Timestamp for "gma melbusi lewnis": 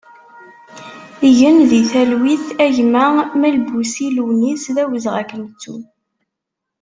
2.75-4.63